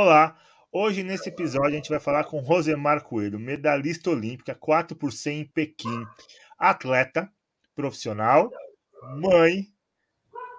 [0.00, 0.38] Olá,
[0.70, 5.40] hoje nesse episódio a gente vai falar com Rosemar Coelho, medalhista olímpica 4 por 100
[5.40, 6.06] em Pequim,
[6.56, 7.28] atleta
[7.74, 8.48] profissional,
[9.16, 9.66] mãe,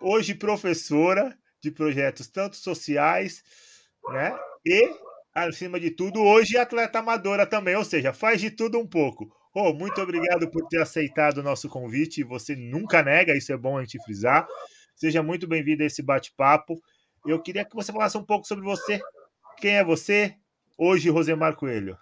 [0.01, 3.41] hoje professora de projetos tanto sociais,
[4.09, 4.37] né?
[4.65, 4.93] E,
[5.33, 9.33] acima de tudo, hoje atleta amadora também, ou seja, faz de tudo um pouco.
[9.55, 12.25] Oh, muito obrigado por ter aceitado o nosso convite.
[12.25, 14.45] Você nunca nega, isso é bom a gente frisar.
[14.97, 16.77] Seja muito bem-vindo a esse bate-papo.
[17.25, 18.99] Eu queria que você falasse um pouco sobre você.
[19.59, 20.35] Quem é você?
[20.77, 21.97] Hoje, Rosemar Coelho.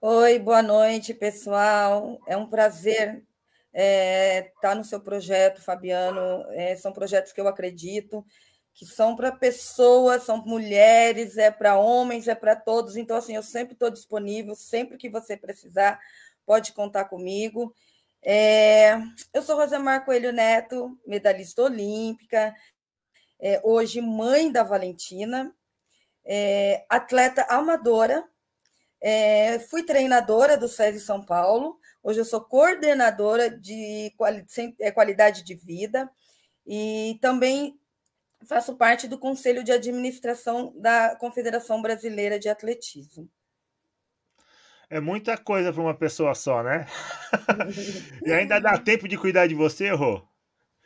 [0.00, 2.18] Oi, boa noite, pessoal.
[2.26, 3.24] É um prazer estar
[3.74, 6.46] é, tá no seu projeto, Fabiano.
[6.52, 8.24] É, são projetos que eu acredito
[8.74, 12.96] que são para pessoas, são mulheres, é para homens, é para todos.
[12.96, 16.00] Então, assim, eu sempre estou disponível, sempre que você precisar,
[16.46, 17.74] pode contar comigo.
[18.22, 18.94] É,
[19.32, 22.54] eu sou Rosemar Coelho Neto, medalhista olímpica,
[23.38, 25.54] é, hoje mãe da Valentina,
[26.24, 28.24] é, atleta amadora,
[29.00, 34.12] é, fui treinadora do SESI São Paulo, hoje eu sou coordenadora de
[34.80, 36.10] é, qualidade de vida
[36.66, 37.78] e também
[38.46, 43.28] faço parte do Conselho de Administração da Confederação Brasileira de Atletismo.
[44.88, 46.86] É muita coisa para uma pessoa só, né?
[48.26, 50.22] e ainda dá tempo de cuidar de você, Rô?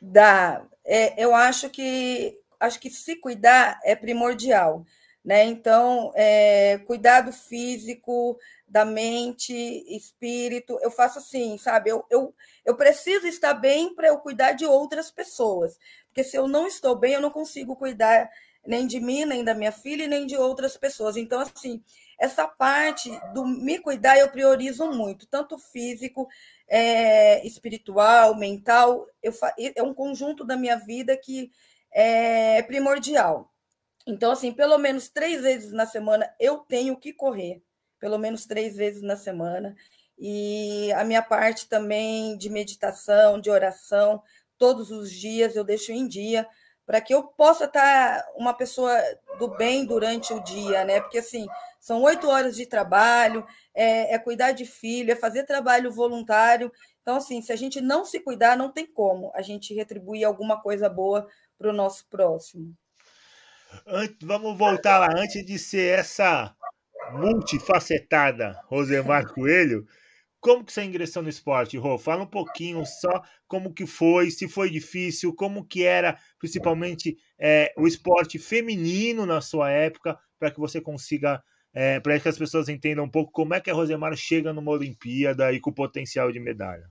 [0.00, 0.64] Dá.
[0.84, 4.86] É, eu acho que acho que se cuidar é primordial.
[5.26, 5.44] Né?
[5.44, 8.38] Então, é, cuidado físico,
[8.68, 9.52] da mente,
[9.88, 11.90] espírito, eu faço assim, sabe?
[11.90, 12.32] Eu, eu,
[12.64, 16.94] eu preciso estar bem para eu cuidar de outras pessoas, porque se eu não estou
[16.94, 18.30] bem, eu não consigo cuidar
[18.64, 21.16] nem de mim, nem da minha filha, nem de outras pessoas.
[21.16, 21.82] Então, assim,
[22.20, 26.28] essa parte do me cuidar eu priorizo muito, tanto físico,
[26.68, 29.32] é, espiritual, mental, eu,
[29.74, 31.50] é um conjunto da minha vida que
[31.92, 33.52] é primordial.
[34.06, 37.62] Então, assim, pelo menos três vezes na semana eu tenho que correr,
[37.98, 39.74] pelo menos três vezes na semana.
[40.18, 44.22] E a minha parte também de meditação, de oração,
[44.56, 46.48] todos os dias eu deixo em dia,
[46.86, 48.96] para que eu possa estar uma pessoa
[49.38, 51.00] do bem durante o dia, né?
[51.00, 51.46] Porque assim,
[51.80, 53.44] são oito horas de trabalho,
[53.74, 56.72] é, é, cuidar de filho, é fazer trabalho voluntário.
[57.02, 60.60] Então, assim, se a gente não se cuidar, não tem como a gente retribuir alguma
[60.62, 61.28] coisa boa
[61.58, 62.74] para o nosso próximo.
[64.22, 66.54] Vamos voltar lá, antes de ser essa
[67.12, 69.86] multifacetada Rosemar Coelho,
[70.40, 71.98] como que você ingressou no esporte, Rô?
[71.98, 77.72] Fala um pouquinho só como que foi, se foi difícil, como que era, principalmente, é,
[77.76, 81.42] o esporte feminino na sua época, para que você consiga,
[81.74, 84.70] é, para que as pessoas entendam um pouco como é que a Rosemar chega numa
[84.70, 86.88] Olimpíada e com potencial de medalha.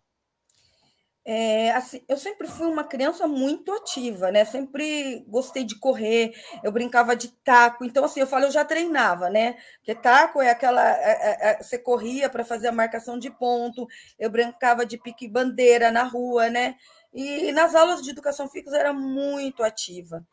[1.27, 4.45] É, assim, eu sempre fui uma criança muito ativa, né?
[4.45, 7.83] Sempre gostei de correr, eu brincava de taco.
[7.83, 9.55] Então, assim, eu falo, eu já treinava, né?
[9.77, 10.87] Porque taco é aquela.
[10.87, 13.87] É, é, é, você corria para fazer a marcação de ponto,
[14.19, 16.75] eu brincava de pique-bandeira na rua, né?
[17.11, 20.23] E nas aulas de educação física eu era muito ativa.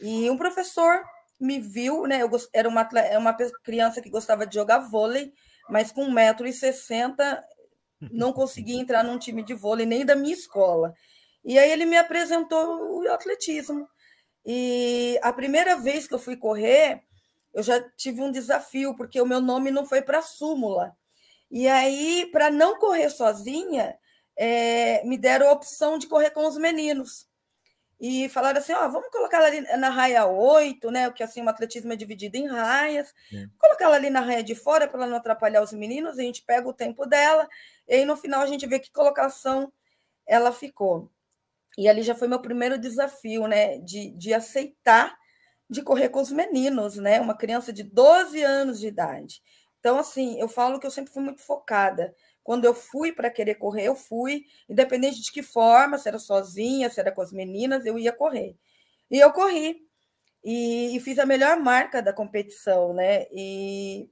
[0.00, 1.02] E um professor
[1.40, 2.22] me viu, né?
[2.22, 2.86] Eu era uma,
[3.18, 5.32] uma criança que gostava de jogar vôlei,
[5.70, 7.42] mas com 1,60m
[8.12, 10.94] não consegui entrar num time de vôlei nem da minha escola.
[11.44, 13.88] E aí ele me apresentou o atletismo.
[14.44, 17.02] E a primeira vez que eu fui correr,
[17.52, 20.96] eu já tive um desafio, porque o meu nome não foi para súmula.
[21.50, 23.96] E aí, para não correr sozinha,
[24.36, 27.26] é, me deram a opção de correr com os meninos
[28.00, 31.08] e falaram assim: ó, vamos colocar ela ali na raia 8, né?
[31.08, 33.14] O que assim, o atletismo é dividido em raias.
[33.32, 33.46] É.
[33.58, 36.42] Colocar ela ali na raia de fora para ela não atrapalhar os meninos, a gente
[36.44, 37.48] pega o tempo dela,
[37.88, 39.72] e aí no final a gente vê que colocação
[40.26, 41.10] ela ficou.
[41.76, 43.78] E ali já foi meu primeiro desafio, né?
[43.78, 45.16] De, de aceitar
[45.68, 47.20] de correr com os meninos, né?
[47.20, 49.42] Uma criança de 12 anos de idade.
[49.80, 52.14] Então, assim, eu falo que eu sempre fui muito focada.
[52.42, 56.90] Quando eu fui para querer correr, eu fui, independente de que forma, se era sozinha,
[56.90, 58.56] se era com as meninas, eu ia correr.
[59.10, 59.82] E eu corri.
[60.44, 63.26] E, e fiz a melhor marca da competição, né?
[63.32, 64.08] E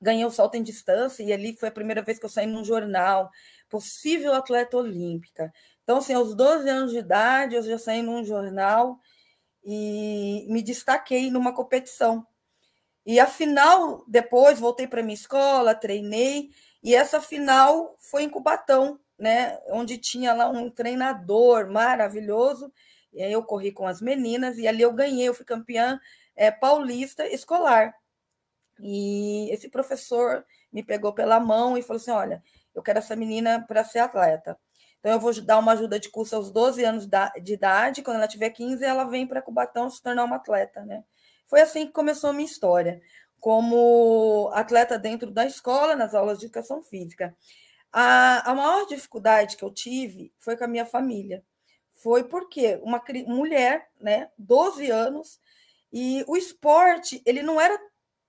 [0.00, 2.64] ganhei o salto em distância, e ali foi a primeira vez que eu saí num
[2.64, 3.30] jornal,
[3.68, 5.52] possível atleta olímpica.
[5.82, 8.98] Então, assim, aos 12 anos de idade, eu já saí num jornal
[9.64, 12.26] e me destaquei numa competição.
[13.04, 16.50] E a final, depois, voltei para minha escola, treinei,
[16.82, 19.58] e essa final foi em Cubatão, né?
[19.68, 22.72] Onde tinha lá um treinador maravilhoso.
[23.12, 26.00] E aí eu corri com as meninas e ali eu ganhei, eu fui campeã
[26.36, 27.94] é, paulista escolar.
[28.82, 32.42] E esse professor me pegou pela mão e falou assim: olha,
[32.74, 34.58] eu quero essa menina para ser atleta.
[34.98, 37.08] Então, eu vou dar uma ajuda de curso aos 12 anos
[37.42, 38.02] de idade.
[38.02, 41.02] Quando ela tiver 15, ela vem para Cubatão se tornar uma atleta, né?
[41.46, 43.00] Foi assim que começou a minha história,
[43.40, 47.34] como atleta dentro da escola, nas aulas de educação física.
[47.92, 51.42] A, a maior dificuldade que eu tive foi com a minha família.
[51.94, 55.40] Foi porque uma mulher, né, 12 anos,
[55.92, 57.78] e o esporte, ele não era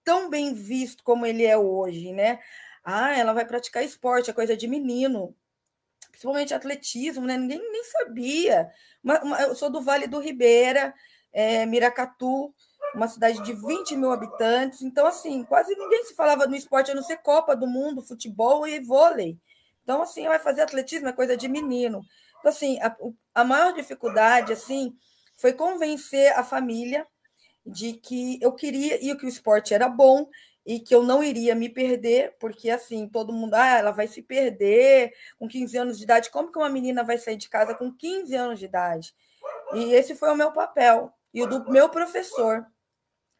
[0.04, 2.40] tão bem visto como ele é hoje, né?
[2.84, 5.36] Ah, ela vai praticar esporte, é coisa de menino.
[6.10, 7.38] Principalmente atletismo, né?
[7.38, 8.70] Ninguém nem sabia.
[9.04, 10.94] Uma, uma, eu sou do Vale do Ribeira,
[11.32, 12.54] é, Miracatu,
[12.94, 14.82] uma cidade de 20 mil habitantes.
[14.82, 18.68] Então, assim, quase ninguém se falava no esporte, a não ser Copa do Mundo, futebol
[18.68, 19.38] e vôlei.
[19.84, 22.04] Então, assim, vai fazer atletismo é coisa de menino.
[22.40, 22.96] Então, assim, a,
[23.36, 24.96] a maior dificuldade, assim,
[25.36, 27.08] foi convencer a família
[27.66, 30.30] de que eu queria e que o esporte era bom
[30.66, 34.22] e que eu não iria me perder, porque assim, todo mundo, ah, ela vai se
[34.22, 36.30] perder com 15 anos de idade.
[36.30, 39.16] Como que uma menina vai sair de casa com 15 anos de idade?
[39.74, 42.66] E esse foi o meu papel e o do meu professor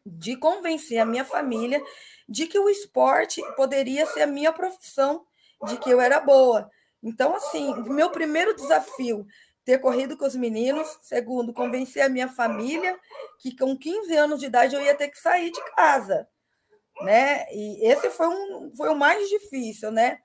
[0.06, 1.82] de convencer a minha família
[2.28, 5.26] de que o esporte poderia ser a minha profissão,
[5.66, 6.72] de que eu era boa.
[7.04, 9.28] Então, assim, meu primeiro desafio
[9.64, 10.98] ter corrido com os meninos.
[11.02, 12.98] Segundo, convencer a minha família
[13.40, 16.28] que com 15 anos de idade eu ia ter que sair de casa,
[17.02, 17.46] né?
[17.52, 20.20] E esse foi, um, foi o mais difícil, né?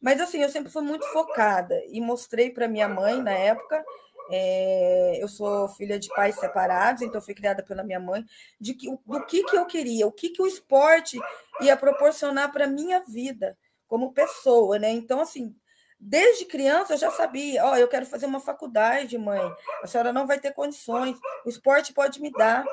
[0.00, 3.84] Mas assim, eu sempre fui muito focada e mostrei para minha mãe na época.
[4.30, 8.24] É, eu sou filha de pais separados, então fui criada pela minha mãe,
[8.58, 11.20] de que, do que, que eu queria, o que, que o esporte
[11.60, 14.90] ia proporcionar para minha vida como pessoa, né?
[14.90, 15.54] Então, assim,
[16.04, 19.40] Desde criança eu já sabia, ó, oh, eu quero fazer uma faculdade, mãe.
[19.84, 21.16] A senhora não vai ter condições.
[21.46, 22.64] O esporte pode me dar.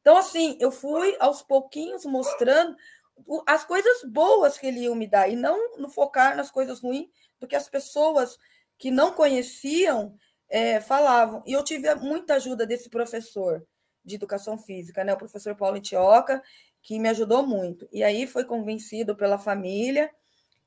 [0.00, 2.76] Então, assim, eu fui aos pouquinhos mostrando
[3.44, 7.10] as coisas boas que ele ia me dar e não no focar nas coisas ruins
[7.40, 8.38] do que as pessoas
[8.78, 10.14] que não conheciam
[10.48, 11.42] é, falavam.
[11.44, 13.66] E eu tive muita ajuda desse professor
[14.04, 15.12] de educação física, né?
[15.14, 16.40] O professor Paulo Itioca,
[16.80, 17.88] que me ajudou muito.
[17.90, 20.08] E aí foi convencido pela família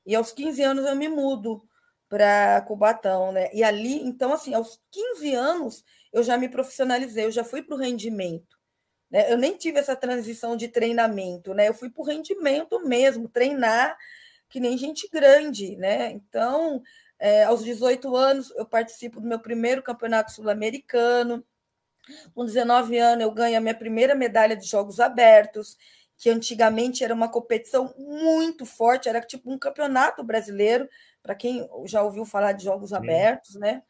[0.06, 1.66] e aos 15 anos eu me mudo
[2.08, 3.50] para Cubatão, né?
[3.52, 7.74] E ali, então, assim, aos 15 anos eu já me profissionalizei, eu já fui para
[7.74, 8.56] o rendimento.
[9.10, 9.32] Né?
[9.32, 11.68] Eu nem tive essa transição de treinamento, né?
[11.68, 13.96] Eu fui para o rendimento mesmo, treinar
[14.48, 16.12] que nem gente grande, né?
[16.12, 16.80] Então,
[17.18, 21.44] é, aos 18 anos, eu participo do meu primeiro campeonato sul-americano.
[22.34, 25.76] Com 19 anos, eu ganho a minha primeira medalha de Jogos Abertos
[26.16, 30.88] que antigamente era uma competição muito forte, era tipo um campeonato brasileiro,
[31.22, 32.96] para quem já ouviu falar de Jogos Sim.
[32.96, 33.82] Abertos, né?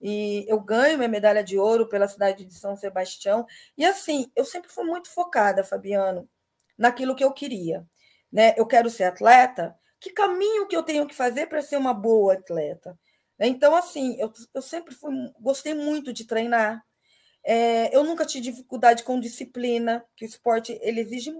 [0.00, 3.46] E eu ganho minha medalha de ouro pela cidade de São Sebastião.
[3.76, 6.28] E assim, eu sempre fui muito focada, Fabiano,
[6.76, 7.84] naquilo que eu queria.
[8.30, 8.54] Né?
[8.56, 12.34] Eu quero ser atleta, que caminho que eu tenho que fazer para ser uma boa
[12.34, 12.98] atleta?
[13.40, 16.84] Então, assim, eu, eu sempre fui, gostei muito de treinar,
[17.50, 21.32] é, eu nunca tive dificuldade com disciplina, que o esporte ele exige.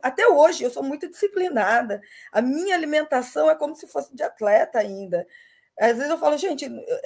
[0.00, 2.00] Até hoje eu sou muito disciplinada.
[2.30, 5.26] A minha alimentação é como se fosse de atleta ainda.
[5.76, 6.64] Às vezes eu falo, gente,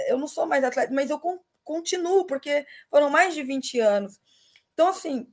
[0.08, 1.18] eu não sou mais atleta, mas eu
[1.64, 4.20] continuo, porque foram mais de 20 anos.
[4.74, 5.26] Então, assim,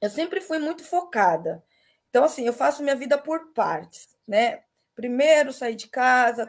[0.00, 1.64] eu sempre fui muito focada.
[2.08, 4.62] Então, assim, eu faço minha vida por partes, né?
[4.94, 6.48] Primeiro sair de casa,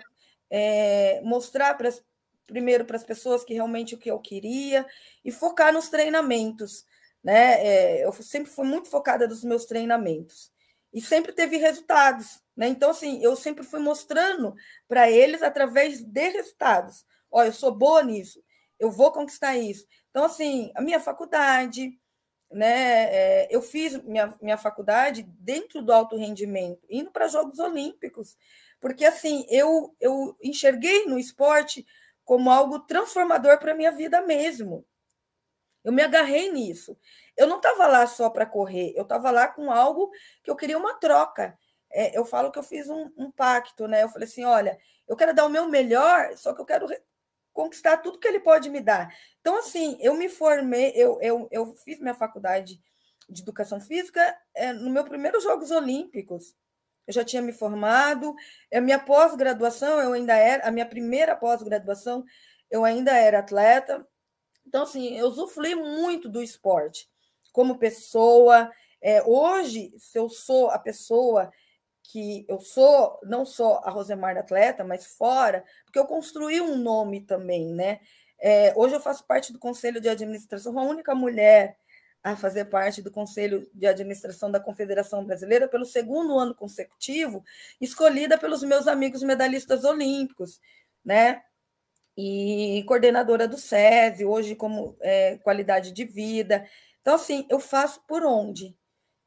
[0.51, 2.03] é, mostrar para as
[2.51, 4.85] primeiro para as pessoas que realmente o que eu queria
[5.23, 6.85] e focar nos treinamentos,
[7.23, 7.65] né?
[7.65, 10.51] É, eu sempre fui muito focada nos meus treinamentos
[10.93, 12.67] e sempre teve resultados, né?
[12.67, 14.53] Então assim, eu sempre fui mostrando
[14.85, 17.05] para eles através de resultados.
[17.31, 18.43] Olha, eu sou boa nisso,
[18.77, 19.85] eu vou conquistar isso.
[20.09, 21.97] Então assim, a minha faculdade,
[22.51, 23.03] né?
[23.15, 28.35] É, eu fiz minha, minha faculdade dentro do alto rendimento, indo para Jogos Olímpicos,
[28.81, 31.85] porque assim eu eu enxerguei no esporte
[32.25, 34.85] como algo transformador para a minha vida mesmo.
[35.83, 36.97] Eu me agarrei nisso.
[37.35, 40.11] Eu não estava lá só para correr, eu estava lá com algo
[40.43, 41.57] que eu queria uma troca.
[41.91, 44.03] É, eu falo que eu fiz um, um, pacto, né?
[44.03, 46.87] Eu falei assim: olha, eu quero dar o meu melhor, só que eu quero
[47.51, 49.13] conquistar tudo que ele pode me dar.
[49.41, 52.81] Então, assim, eu me formei, eu, eu, eu fiz minha faculdade
[53.29, 56.55] de educação física é, no meu primeiro Jogos Olímpicos
[57.07, 58.35] eu já tinha me formado,
[58.73, 62.23] a minha pós-graduação, eu ainda era, a minha primeira pós-graduação,
[62.69, 64.05] eu ainda era atleta.
[64.65, 67.09] Então, assim, eu usufruí muito do esporte
[67.51, 68.71] como pessoa.
[69.01, 71.51] É, hoje, se eu sou a pessoa
[72.03, 77.21] que eu sou, não só a Rosemar atleta, mas fora, porque eu construí um nome
[77.21, 77.99] também, né?
[78.39, 81.77] É, hoje eu faço parte do conselho de administração, a única mulher
[82.23, 87.43] a fazer parte do Conselho de Administração da Confederação Brasileira pelo segundo ano consecutivo,
[87.79, 90.59] escolhida pelos meus amigos medalhistas olímpicos,
[91.03, 91.41] né?
[92.17, 96.65] E coordenadora do SESI, hoje como é, qualidade de vida.
[97.01, 98.75] Então, assim, eu faço por onde?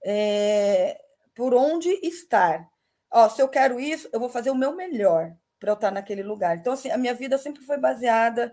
[0.05, 1.01] é,
[1.35, 2.69] por onde estar.
[3.11, 6.23] Ó, se eu quero isso, eu vou fazer o meu melhor para eu estar naquele
[6.23, 6.59] lugar.
[6.59, 8.53] Então, assim, a minha vida sempre foi baseada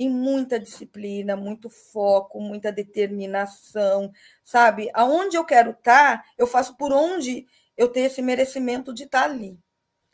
[0.00, 4.10] em muita disciplina, muito foco, muita determinação,
[4.42, 4.90] sabe?
[4.94, 9.58] Aonde eu quero estar, eu faço por onde eu tenho esse merecimento de estar ali.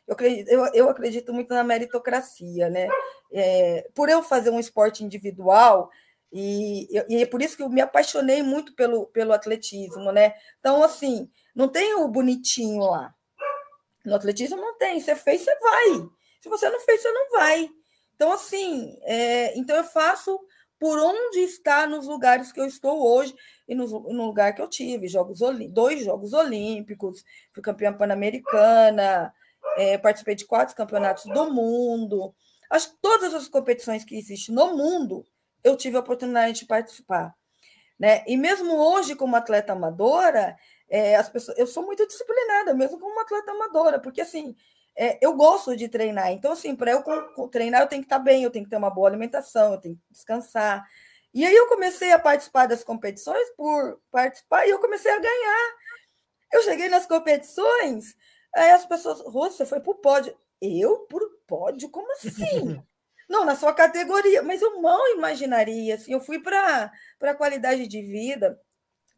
[0.05, 2.89] Eu acredito, eu, eu acredito muito na meritocracia, né?
[3.33, 5.89] É, por eu fazer um esporte individual,
[6.33, 10.35] e, e, é por isso que eu me apaixonei muito pelo, pelo atletismo, né?
[10.59, 13.15] Então, assim, não tem o bonitinho lá.
[14.05, 14.99] No atletismo não tem.
[14.99, 16.09] Você fez, você vai.
[16.41, 17.71] Se você não fez, você não vai.
[18.17, 20.41] Então, assim, é, então eu faço
[20.79, 23.35] por onde está nos lugares que eu estou hoje
[23.69, 29.33] e no, no lugar que eu tive, jogos dois Jogos Olímpicos, fui campeã pan-americana,
[29.77, 32.35] é, participei de quatro campeonatos do mundo.
[32.71, 35.25] Acho que todas as competições que existem no mundo,
[35.63, 37.35] eu tive a oportunidade de participar.
[37.99, 38.23] Né?
[38.27, 40.57] E mesmo hoje, como atleta amadora,
[40.89, 44.55] é, as pessoas, eu sou muito disciplinada, mesmo como atleta amadora, porque assim,
[44.97, 46.33] é, eu gosto de treinar.
[46.33, 47.05] Então, assim, para eu
[47.51, 49.97] treinar, eu tenho que estar bem, eu tenho que ter uma boa alimentação, eu tenho
[49.97, 50.85] que descansar.
[51.35, 55.75] E aí eu comecei a participar das competições por participar e eu comecei a ganhar.
[56.51, 58.17] Eu cheguei nas competições,
[58.55, 60.35] aí as pessoas, você foi para o pódio.
[60.61, 61.91] Eu, por pódio?
[61.91, 62.83] Como assim?
[63.29, 65.97] Não, na sua categoria, mas eu mal imaginaria.
[65.97, 68.59] Assim, eu fui para a qualidade de vida,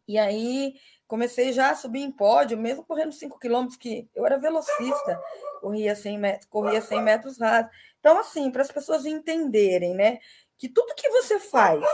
[0.08, 0.74] e aí
[1.06, 5.22] comecei já a subir em pódio, mesmo correndo 5 quilômetros, que eu era velocista,
[5.60, 7.70] corria 100 metros, corria 100 metros rasos.
[8.00, 10.18] Então, assim, para as pessoas entenderem, né,
[10.56, 11.84] que tudo que você faz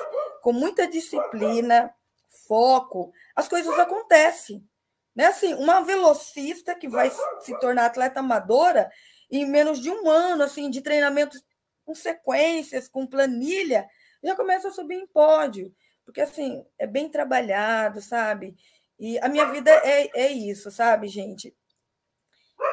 [0.41, 1.93] com muita disciplina,
[2.47, 4.65] foco, as coisas acontecem.
[5.15, 5.27] Né?
[5.27, 8.91] Assim, uma velocista que vai se tornar atleta amadora
[9.31, 11.39] em menos de um ano, assim, de treinamento
[11.85, 13.89] com sequências, com planilha,
[14.23, 15.75] já começa a subir em pódio.
[16.05, 18.57] Porque, assim, é bem trabalhado, sabe?
[18.99, 21.55] E a minha vida é, é isso, sabe, gente?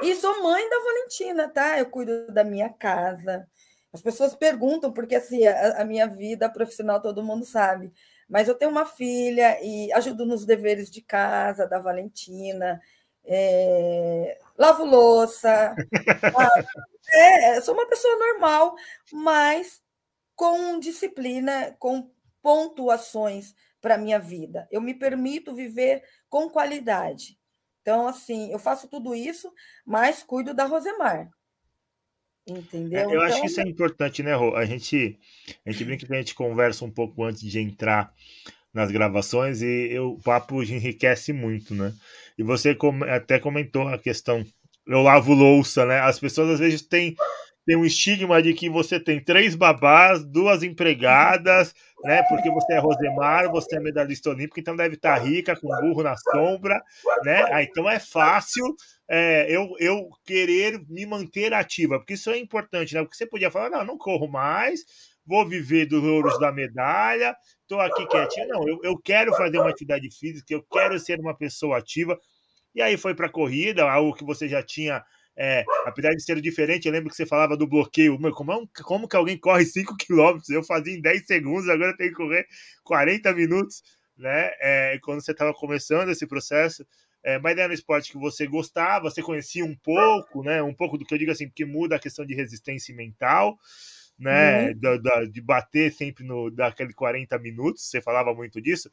[0.02, 1.80] E sou mãe da Valentina, tá?
[1.80, 3.48] Eu cuido da minha casa.
[3.94, 7.92] As pessoas perguntam, porque assim, a, a, minha vida profissional todo mundo sabe.
[8.30, 12.80] Mas eu tenho uma filha e ajudo nos deveres de casa da Valentina.
[13.26, 15.76] É, lavo louça.
[17.14, 18.76] é, sou uma pessoa normal,
[19.12, 19.82] mas
[20.36, 22.10] com disciplina, com
[22.42, 24.68] pontuações para a minha vida.
[24.72, 27.38] Eu me permito viver com qualidade.
[27.82, 29.52] Então, assim, eu faço tudo isso,
[29.86, 31.30] mas cuido da Rosemar.
[32.48, 33.00] Entendeu?
[33.00, 34.56] É, eu então, acho que isso é importante, né, Rô?
[34.56, 35.20] A gente,
[35.66, 38.14] a gente brinca que a gente conversa um pouco antes de entrar
[38.74, 41.94] nas gravações e eu, o papo enriquece muito, né?
[42.38, 42.78] E você
[43.10, 44.46] até comentou a questão,
[44.88, 46.00] eu lavo louça, né?
[46.00, 47.16] As pessoas às vezes têm,
[47.66, 52.24] têm um estigma de que você tem três babás, duas empregadas, né?
[52.24, 56.16] Porque você é Rosemar, você é medalhista olímpico, então deve estar rica, com burro na
[56.18, 56.82] sombra,
[57.24, 57.46] né?
[57.52, 58.76] Ah, então é fácil
[59.10, 63.02] é, eu, eu querer me manter ativa, porque isso é importante, né?
[63.02, 64.82] Porque você podia falar, não, não corro mais,
[65.26, 68.48] vou viver dos ouros da medalha, estou aqui quietinho.
[68.48, 72.18] Não, eu, eu quero fazer uma atividade física, eu quero ser uma pessoa ativa.
[72.74, 75.04] E aí foi para a corrida, algo que você já tinha
[75.44, 78.20] é, apesar de ser diferente, eu lembro que você falava do bloqueio.
[78.20, 80.40] Meu, como, é como que alguém corre 5 km?
[80.52, 82.46] Eu fazia em 10 segundos, agora tem que correr
[82.84, 83.82] 40 minutos,
[84.16, 84.52] né?
[84.62, 86.86] É, quando você estava começando esse processo.
[87.24, 90.62] É, mas era um esporte que você gostava, você conhecia um pouco, né?
[90.62, 93.58] Um pouco do que eu digo assim, porque muda a questão de resistência mental,
[94.20, 94.68] né?
[94.68, 94.80] Uhum.
[94.80, 98.92] Da, da, de bater sempre no daquele 40 minutos, você falava muito disso.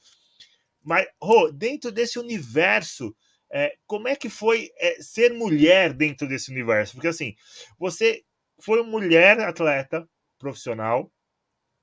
[0.82, 3.14] Mas, Rô, dentro desse universo
[3.50, 6.94] é, como é que foi é, ser mulher dentro desse universo?
[6.94, 7.34] Porque assim,
[7.78, 8.22] você
[8.60, 11.10] foi mulher atleta profissional,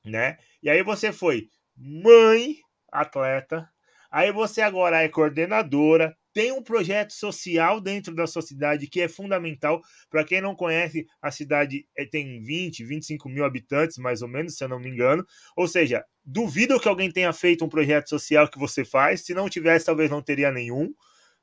[0.03, 0.37] né?
[0.61, 2.57] E aí você foi mãe
[2.91, 3.69] atleta,
[4.11, 9.07] aí você agora é coordenadora, tem um projeto social dentro da sua cidade que é
[9.07, 9.81] fundamental.
[10.09, 14.57] Para quem não conhece, a cidade é, tem 20, 25 mil habitantes, mais ou menos,
[14.57, 15.25] se eu não me engano.
[15.55, 19.21] Ou seja, duvido que alguém tenha feito um projeto social que você faz.
[19.21, 20.93] Se não tivesse, talvez não teria nenhum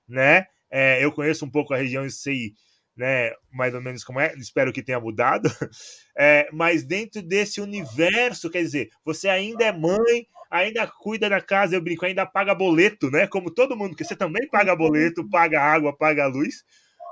[0.08, 0.46] né?
[0.70, 2.54] É, eu conheço um pouco a região e sei
[2.96, 5.48] né, mais ou menos como é, espero que tenha mudado,
[6.16, 11.74] é, mas dentro desse universo, quer dizer, você ainda é mãe, ainda cuida da casa,
[11.74, 15.60] eu brinco, ainda paga boleto, né, como todo mundo, que você também paga boleto, paga
[15.60, 16.64] água, paga luz,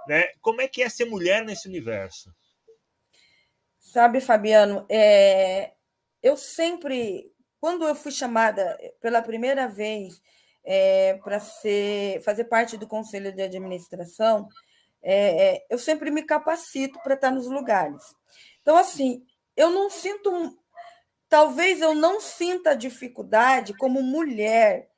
[0.06, 2.30] né, como é que é ser mulher nesse universo?
[3.78, 5.72] Sabe, Fabiano, é,
[6.22, 10.20] eu sempre, quando eu fui chamada pela primeira vez
[10.64, 11.40] é, para
[12.24, 14.48] fazer parte do conselho de administração,
[15.02, 18.02] é, eu sempre me capacito para estar nos lugares.
[18.60, 19.24] Então, assim,
[19.56, 20.58] eu não sinto,
[21.28, 24.88] talvez eu não sinta dificuldade como mulher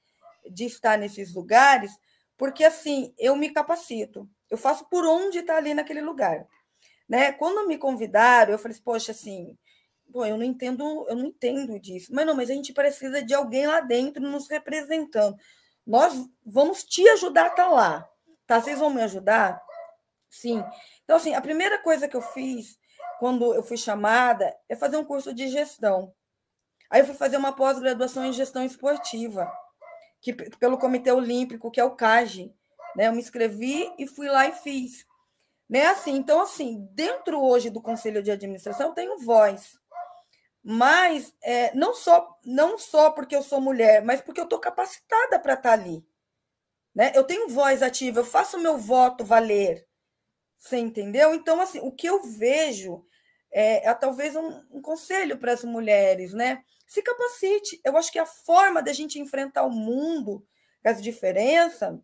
[0.51, 1.93] de estar nesses lugares,
[2.37, 6.47] porque assim, eu me capacito, eu faço por onde está ali naquele lugar.
[7.09, 7.33] Né?
[7.33, 9.57] Quando me convidaram, eu falei, assim, poxa, assim,
[10.13, 12.13] pô, eu não entendo, eu não entendo disso.
[12.13, 15.37] Mas não, mas a gente precisa de alguém lá dentro nos representando.
[15.87, 18.09] Nós vamos te ajudar a estar tá lá.
[18.47, 18.61] Tá?
[18.61, 19.61] Vocês vão me ajudar?
[20.31, 20.63] Sim.
[21.05, 22.79] Então, assim, a primeira coisa que eu fiz
[23.19, 26.15] quando eu fui chamada é fazer um curso de gestão.
[26.91, 29.51] Aí eu fui fazer uma pós-graduação em gestão esportiva,
[30.21, 32.55] que pelo Comitê Olímpico, que é o CAGE.
[32.95, 33.09] Né?
[33.09, 35.07] Eu me inscrevi e fui lá e fiz.
[35.69, 35.87] Né?
[35.87, 39.79] Assim, então, assim, dentro hoje do Conselho de Administração, eu tenho voz.
[40.63, 45.39] Mas é, não, só, não só porque eu sou mulher, mas porque eu estou capacitada
[45.39, 46.07] para estar tá ali.
[46.95, 47.11] Né?
[47.15, 49.87] Eu tenho voz ativa, eu faço meu voto valer.
[50.57, 51.35] Você entendeu?
[51.35, 53.05] Então, assim, o que eu vejo
[53.51, 56.63] é, é talvez um, um conselho para as mulheres, né?
[56.87, 57.81] Se capacite.
[57.85, 60.47] Eu acho que a forma da gente enfrentar o mundo,
[60.85, 61.99] as diferenças,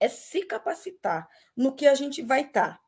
[0.00, 2.74] é se capacitar no que a gente vai estar.
[2.74, 2.83] Tá.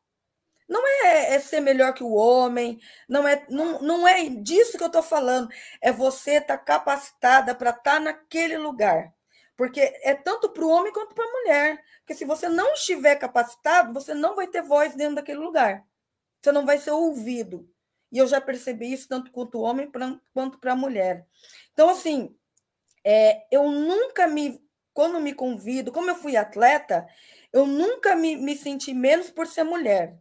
[0.67, 4.83] Não é, é, ser melhor que o homem, não é, não, não é disso que
[4.83, 5.49] eu estou falando.
[5.81, 9.13] É você estar tá capacitada para estar tá naquele lugar.
[9.55, 11.83] Porque é tanto para o homem quanto para a mulher.
[11.99, 15.85] Porque se você não estiver capacitado, você não vai ter voz dentro daquele lugar.
[16.41, 17.67] Você não vai ser ouvido.
[18.11, 21.25] E eu já percebi isso tanto quanto o homem pra, quanto para a mulher.
[21.73, 22.35] Então, assim,
[23.03, 24.61] é, eu nunca me.
[24.93, 27.07] Quando me convido, como eu fui atleta,
[27.53, 30.17] eu nunca me, me senti menos por ser mulher.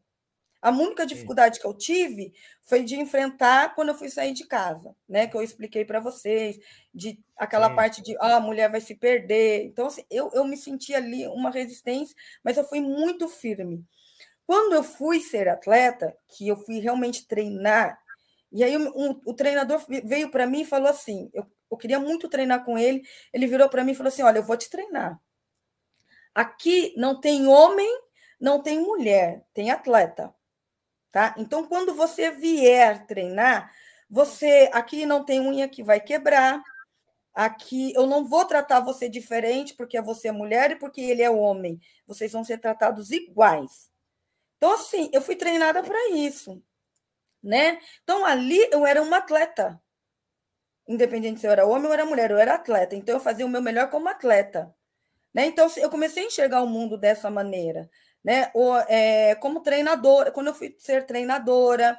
[0.61, 2.33] A única dificuldade que eu tive
[2.63, 5.27] foi de enfrentar quando eu fui sair de casa, né?
[5.27, 6.59] Que eu expliquei para vocês,
[6.93, 7.77] de aquela Sim.
[7.77, 9.65] parte de ah, a mulher vai se perder.
[9.67, 13.85] Então, assim, eu, eu me senti ali uma resistência, mas eu fui muito firme.
[14.47, 17.99] Quando eu fui ser atleta, que eu fui realmente treinar,
[18.53, 22.29] e aí um, o treinador veio para mim e falou assim: eu, eu queria muito
[22.29, 23.03] treinar com ele.
[23.33, 25.21] Ele virou para mim e falou assim: Olha, eu vou te treinar.
[26.35, 27.89] Aqui não tem homem,
[28.41, 30.35] não tem mulher, tem atleta.
[31.11, 31.35] Tá?
[31.39, 33.73] Então, quando você vier treinar,
[34.09, 36.63] você aqui não tem unha que vai quebrar.
[37.35, 41.31] Aqui eu não vou tratar você diferente porque você é mulher e porque ele é
[41.31, 41.81] homem.
[42.07, 43.91] Vocês vão ser tratados iguais.
[44.57, 46.63] Então, assim, eu fui treinada para isso,
[47.43, 47.79] né?
[48.03, 49.81] Então, ali eu era uma atleta.
[50.89, 52.95] Independente se eu era homem ou era mulher, eu era atleta.
[52.97, 54.75] Então, eu fazia o meu melhor como atleta.
[55.35, 55.47] Né?
[55.47, 57.91] Então, eu comecei a enxergar o mundo dessa maneira
[58.25, 58.51] né?
[58.55, 61.97] Ou, é, como treinadora, quando eu fui ser treinadora,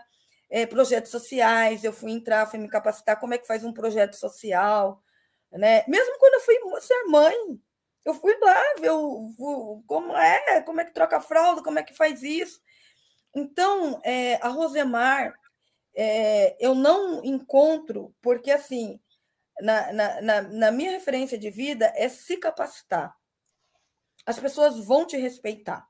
[0.49, 4.15] é, projetos sociais, eu fui entrar, fui me capacitar como é que faz um projeto
[4.15, 5.01] social,
[5.51, 5.83] né?
[5.87, 7.35] Mesmo quando eu fui ser mãe,
[8.05, 8.91] eu fui lá ver
[9.85, 12.61] como é, como é que troca fralda, como é que faz isso.
[13.35, 15.33] Então, é, a Rosemar,
[15.95, 18.99] é, eu não encontro, porque assim,
[19.61, 23.15] na, na, na, na minha referência de vida é se capacitar.
[24.25, 25.87] As pessoas vão te respeitar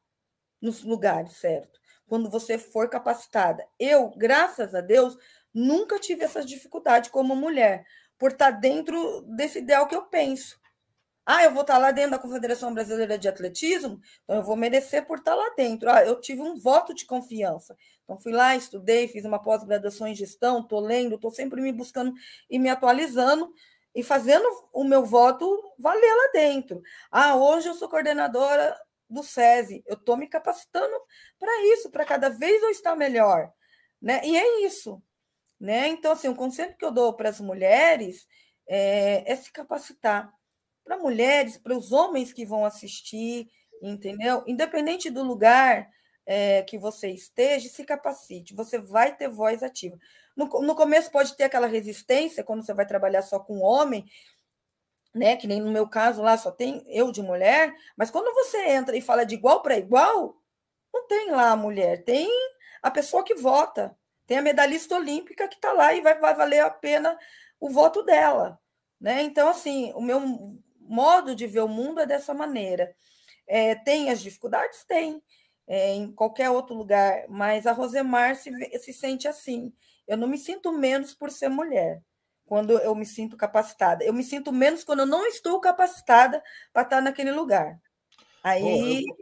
[0.62, 3.66] nos lugares certo, quando você for capacitada.
[3.80, 5.18] Eu, graças a Deus,
[5.54, 7.86] nunca tive essa dificuldade como mulher,
[8.18, 10.60] por estar dentro desse ideal que eu penso.
[11.30, 15.06] Ah, eu vou estar lá dentro da Confederação Brasileira de Atletismo, então eu vou merecer
[15.06, 15.90] por estar lá dentro.
[15.90, 17.76] Ah, eu tive um voto de confiança.
[18.04, 22.14] Então fui lá, estudei, fiz uma pós-graduação em gestão, estou lendo, estou sempre me buscando
[22.50, 23.54] e me atualizando
[23.94, 25.46] e fazendo o meu voto
[25.78, 26.82] valer lá dentro.
[27.12, 28.74] Ah, hoje eu sou coordenadora
[29.10, 29.84] do SESI.
[29.86, 30.96] Eu estou me capacitando
[31.40, 33.52] para isso, para cada vez eu estar melhor.
[34.02, 34.22] Né?
[34.24, 35.02] E é isso.
[35.60, 35.88] Né?
[35.88, 38.28] Então, assim, o conselho que eu dou para as mulheres
[38.68, 40.32] é, é se capacitar.
[40.84, 43.50] Para mulheres, para os homens que vão assistir,
[43.82, 44.44] entendeu?
[44.48, 45.90] Independente do lugar
[46.26, 48.54] é, que você esteja, se capacite.
[48.54, 49.98] Você vai ter voz ativa.
[50.36, 54.06] No, no começo pode ter aquela resistência, quando você vai trabalhar só com homem,
[55.14, 55.36] né?
[55.36, 58.96] Que nem no meu caso lá só tem eu de mulher, mas quando você entra
[58.96, 60.38] e fala de igual para igual,
[60.94, 62.30] não tem lá a mulher, tem
[62.82, 66.62] a pessoa que vota, tem a medalhista olímpica que está lá e vai, vai valer
[66.62, 67.18] a pena
[67.60, 68.60] o voto dela,
[69.00, 69.22] né?
[69.24, 70.22] Então, assim, o meu
[70.80, 72.96] modo de ver o mundo é dessa maneira.
[73.48, 74.84] É, tem as dificuldades?
[74.86, 75.22] Tem.
[75.68, 79.74] É, em qualquer outro lugar, mas a Rosemar se, se sente assim.
[80.08, 82.02] Eu não me sinto menos por ser mulher
[82.48, 84.04] quando eu me sinto capacitada.
[84.04, 86.42] Eu me sinto menos quando eu não estou capacitada
[86.74, 87.80] para estar naquele lugar.
[88.42, 88.62] Aí.
[88.62, 89.16] Bom,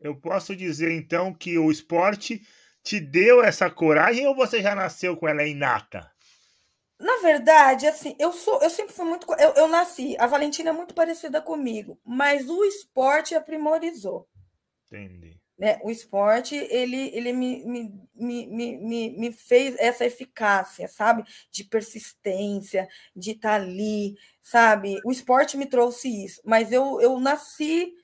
[0.00, 2.46] eu, eu, posso dizer, então, que o esporte
[2.82, 6.10] te deu essa coragem ou você já nasceu com ela inata?
[6.98, 9.26] Na verdade, assim, eu sou, eu sempre fui muito.
[9.34, 14.28] Eu, eu nasci, a Valentina é muito parecida comigo, mas o esporte aprimorizou.
[14.86, 15.38] Entendi.
[15.58, 15.78] Né?
[15.82, 21.24] O esporte ele, ele me, me, me, me, me fez essa eficácia, sabe?
[21.50, 25.00] De persistência, de estar tá ali, sabe?
[25.04, 27.94] O esporte me trouxe isso, mas eu, eu nasci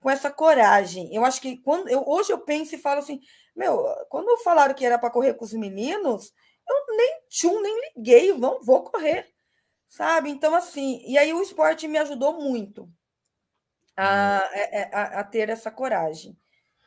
[0.00, 1.14] com essa coragem.
[1.14, 3.20] Eu acho que quando eu, hoje eu penso e falo assim,
[3.54, 6.32] meu, quando falaram que era para correr com os meninos,
[6.68, 9.30] eu nem tchum, nem liguei, vão, vou correr,
[9.88, 10.30] sabe?
[10.30, 12.88] Então, assim, e aí o esporte me ajudou muito
[13.96, 16.36] a, a, é, é, a, a ter essa coragem,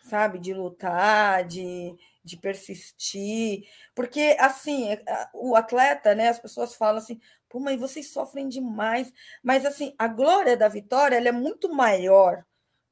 [0.07, 0.39] sabe?
[0.39, 3.63] De lutar, de, de persistir,
[3.95, 9.11] porque, assim, é, o atleta, né, as pessoas falam assim, pô, mas vocês sofrem demais,
[9.43, 12.43] mas, assim, a glória da vitória, ela é muito maior,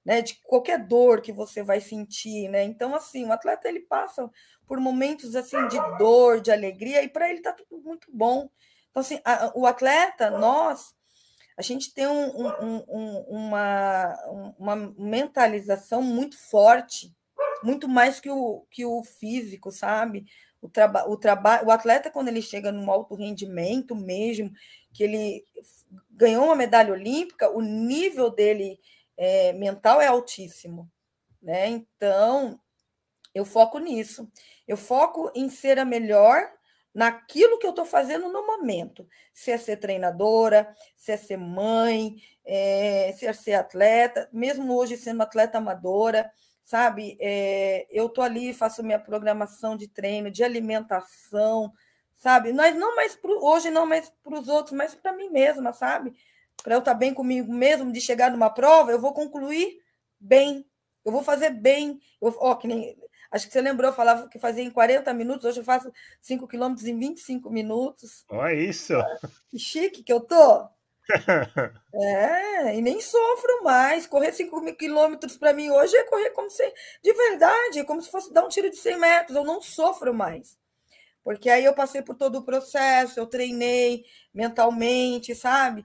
[0.05, 2.63] né, de qualquer dor que você vai sentir, né?
[2.63, 4.29] Então, assim, o atleta ele passa
[4.67, 8.49] por momentos assim de dor, de alegria, e para ele está tudo muito bom.
[8.89, 10.94] Então, assim, a, o atleta, nós,
[11.57, 17.15] a gente tem um, um, um, uma, uma mentalização muito forte,
[17.63, 20.25] muito mais que o, que o físico, sabe?
[20.61, 24.51] O, traba o, traba o atleta, quando ele chega num alto rendimento mesmo,
[24.93, 25.45] que ele
[26.11, 28.79] ganhou uma medalha olímpica, o nível dele
[29.15, 30.91] é, mental é altíssimo.
[31.41, 31.67] Né?
[31.67, 32.59] Então,
[33.33, 34.29] eu foco nisso.
[34.67, 36.51] Eu foco em ser a melhor
[36.95, 39.07] naquilo que eu estou fazendo no momento.
[39.33, 44.97] Se é ser treinadora, se é ser mãe, é, se é ser atleta, mesmo hoje
[44.97, 46.31] sendo atleta amadora,
[46.63, 47.17] sabe?
[47.19, 51.71] É, eu estou ali, faço minha programação de treino, de alimentação,
[52.15, 52.53] sabe?
[52.53, 56.15] Nós não mais pro, hoje não mais para os outros, mas para mim mesma, sabe?
[56.65, 59.79] para eu estar tá bem comigo mesmo, de chegar numa prova, eu vou concluir
[60.19, 60.65] bem.
[61.05, 61.99] Eu vou fazer bem.
[62.19, 62.97] Eu, ó, que nem,
[63.35, 66.47] acho que você lembrou, eu falava que fazia em 40 minutos, hoje eu faço 5
[66.47, 68.23] quilômetros em 25 minutos.
[68.29, 68.93] Olha isso!
[69.49, 70.67] Que chique que eu tô!
[71.93, 74.07] é, e nem sofro mais.
[74.07, 76.63] Correr 5 quilômetros para mim hoje é correr como se,
[77.03, 79.35] de verdade, é como se fosse dar um tiro de 100 metros.
[79.35, 80.57] Eu não sofro mais.
[81.23, 85.83] Porque aí eu passei por todo o processo, eu treinei mentalmente, sabe?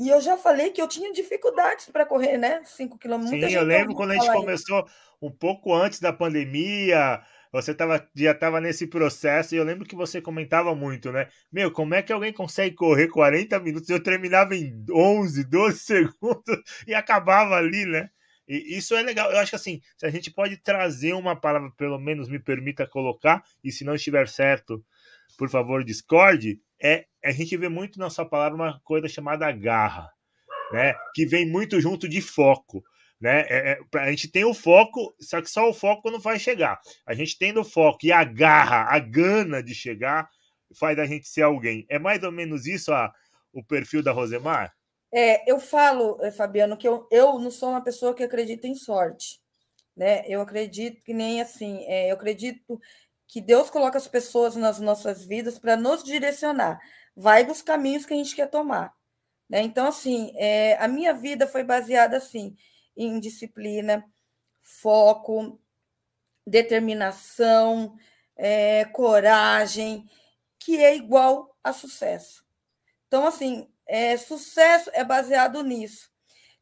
[0.00, 2.62] E eu já falei que eu tinha dificuldades para correr, né?
[2.64, 3.38] 5 quilômetros.
[3.38, 4.88] Sim, eu lembro quando a gente começou
[5.20, 7.20] um pouco antes da pandemia,
[7.52, 11.28] você tava, já estava nesse processo, e eu lembro que você comentava muito, né?
[11.52, 13.90] Meu, como é que alguém consegue correr 40 minutos?
[13.90, 18.08] Eu terminava em 11, 12 segundos e acabava ali, né?
[18.48, 19.30] E isso é legal.
[19.30, 22.86] Eu acho que assim, se a gente pode trazer uma palavra, pelo menos me permita
[22.86, 24.82] colocar, e se não estiver certo,
[25.36, 30.10] por favor, discorde, é a gente vê muito na sua palavra uma coisa chamada garra,
[30.72, 30.94] né?
[31.14, 32.82] Que vem muito junto de foco.
[33.20, 33.44] Né?
[33.50, 36.80] É, é, a gente tem o foco, só que só o foco não vai chegar.
[37.06, 40.30] A gente tendo o foco e a garra, a gana de chegar,
[40.78, 41.84] faz a gente ser alguém.
[41.90, 43.12] É mais ou menos isso a,
[43.52, 44.72] o perfil da Rosemar?
[45.12, 48.74] É, eu falo, eh, Fabiano, que eu, eu não sou uma pessoa que acredita em
[48.74, 49.40] sorte.
[49.96, 50.22] Né?
[50.26, 52.80] Eu acredito que nem assim, é, eu acredito
[53.30, 56.80] que Deus coloca as pessoas nas nossas vidas para nos direcionar.
[57.14, 58.92] Vai dos caminhos que a gente quer tomar.
[59.48, 59.62] Né?
[59.62, 62.56] Então, assim, é, a minha vida foi baseada assim
[62.96, 64.04] em disciplina,
[64.58, 65.60] foco,
[66.44, 67.96] determinação,
[68.36, 70.10] é, coragem,
[70.58, 72.44] que é igual a sucesso.
[73.06, 76.10] Então, assim, é, sucesso é baseado nisso.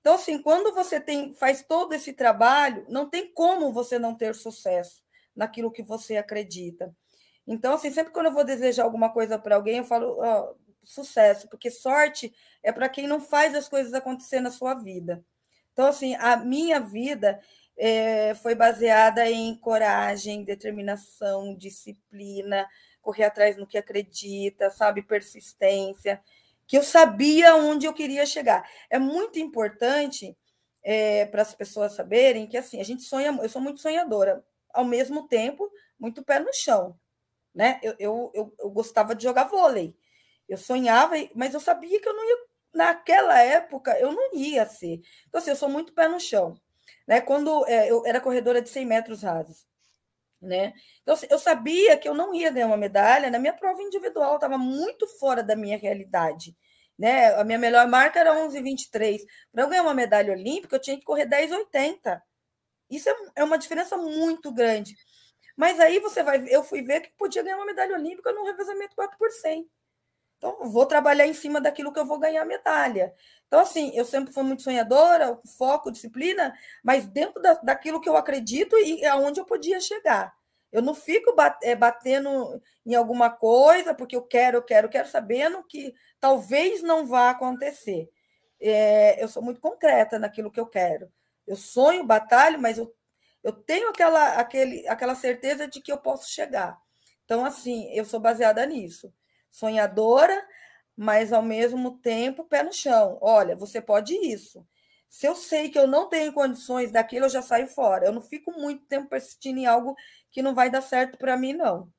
[0.01, 4.35] Então, assim, quando você tem, faz todo esse trabalho, não tem como você não ter
[4.35, 5.03] sucesso
[5.39, 6.95] naquilo que você acredita.
[7.47, 10.19] Então, assim, sempre quando eu vou desejar alguma coisa para alguém, eu falo
[10.83, 15.25] sucesso, porque sorte é para quem não faz as coisas acontecer na sua vida.
[15.73, 17.41] Então, assim, a minha vida
[17.77, 22.67] é, foi baseada em coragem, determinação, disciplina,
[23.01, 26.21] correr atrás no que acredita, sabe, persistência,
[26.67, 28.69] que eu sabia onde eu queria chegar.
[28.91, 30.37] É muito importante
[30.83, 33.39] é, para as pessoas saberem que assim a gente sonha.
[33.41, 34.45] Eu sou muito sonhadora
[34.79, 36.97] ao mesmo tempo, muito pé no chão.
[37.53, 37.81] Né?
[37.83, 39.97] Eu, eu, eu, eu gostava de jogar vôlei.
[40.49, 42.37] Eu sonhava, mas eu sabia que eu não ia,
[42.73, 45.01] naquela época, eu não ia ser.
[45.27, 46.57] Então, assim, eu sou muito pé no chão.
[47.09, 47.21] Né?
[47.21, 49.67] Quando é, eu era corredora de 100 metros rasos.
[50.41, 50.73] Né?
[51.03, 54.37] Então, assim, eu sabia que eu não ia ganhar uma medalha na minha prova individual,
[54.37, 56.57] estava muito fora da minha realidade.
[56.97, 57.35] Né?
[57.35, 59.19] A minha melhor marca era 11,23.
[59.51, 62.23] Para eu ganhar uma medalha olímpica, eu tinha que correr 10,80.
[62.91, 64.97] Isso é, é uma diferença muito grande.
[65.57, 68.95] Mas aí você vai, eu fui ver que podia ganhar uma medalha olímpica no revezamento
[68.95, 69.69] 4 por 100.
[70.39, 73.13] Então, vou trabalhar em cima daquilo que eu vou ganhar medalha.
[73.47, 78.17] Então, assim, eu sempre fui muito sonhadora, foco, disciplina, mas dentro da, daquilo que eu
[78.17, 80.33] acredito e aonde eu podia chegar.
[80.71, 85.09] Eu não fico eh, batendo em alguma coisa porque eu quero, eu quero, eu quero,
[85.09, 88.09] sabendo que talvez não vá acontecer.
[88.61, 91.11] É, eu sou muito concreta naquilo que eu quero.
[91.49, 92.95] Eu sonho, batalho, mas eu,
[93.43, 96.79] eu tenho aquela, aquele, aquela certeza de que eu posso chegar.
[97.25, 99.13] Então, assim, eu sou baseada nisso.
[99.51, 100.47] Sonhadora,
[100.97, 103.19] mas ao mesmo tempo pé no chão.
[103.21, 104.67] Olha, você pode isso.
[105.09, 108.07] Se eu sei que eu não tenho condições daquilo, eu já saio fora.
[108.07, 109.97] Eu não fico muito tempo persistindo em algo
[110.31, 111.91] que não vai dar certo para mim, não.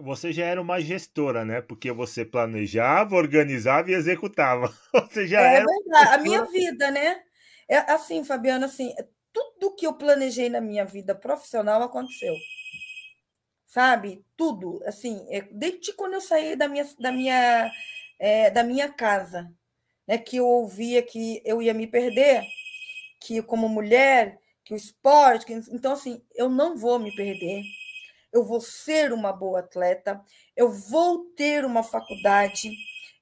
[0.00, 1.60] Você já era uma gestora, né?
[1.60, 4.72] Porque você planejava, organizava e executava.
[5.10, 5.66] Você já é era.
[5.66, 6.14] Verdade.
[6.14, 7.20] A minha vida, né?
[7.68, 8.94] É assim, Fabiana, assim,
[9.32, 12.34] tudo que eu planejei na minha vida profissional aconteceu.
[13.66, 14.24] Sabe?
[14.36, 14.82] Tudo.
[14.86, 17.70] Assim, é, desde quando eu saí da minha, da minha,
[18.18, 19.52] é, da minha casa,
[20.06, 20.18] né?
[20.18, 22.44] Que eu ouvia que eu ia me perder,
[23.20, 25.46] que como mulher, que o esporte.
[25.46, 25.52] Que...
[25.72, 27.62] Então, assim, eu não vou me perder
[28.32, 30.22] eu vou ser uma boa atleta,
[30.56, 32.70] eu vou ter uma faculdade,